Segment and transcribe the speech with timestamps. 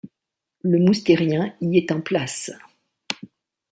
[0.63, 2.49] Le Moustérien y est en place.